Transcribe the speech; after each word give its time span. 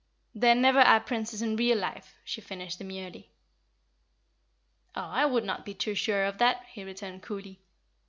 "There 0.33 0.55
never 0.55 0.79
are 0.79 0.99
princes 0.99 1.43
in 1.43 1.55
real 1.57 1.77
life," 1.77 2.15
she 2.23 2.41
finished, 2.41 2.79
demurely. 2.79 3.29
"Oh, 4.95 5.01
I 5.03 5.27
would 5.27 5.43
not 5.43 5.63
be 5.63 5.75
too 5.75 5.93
sure 5.93 6.23
of 6.25 6.39
that," 6.39 6.65
he 6.71 6.83
returned, 6.83 7.21
coolly. 7.21 7.59